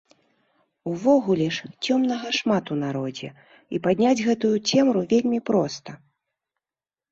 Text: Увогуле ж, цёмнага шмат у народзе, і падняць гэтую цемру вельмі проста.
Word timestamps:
Увогуле 0.91 1.47
ж, 1.57 1.69
цёмнага 1.87 2.27
шмат 2.39 2.65
у 2.77 2.79
народзе, 2.85 3.29
і 3.75 3.83
падняць 3.85 4.17
гэтую 4.27 4.53
цемру 4.69 5.07
вельмі 5.15 5.39
проста. 5.53 5.91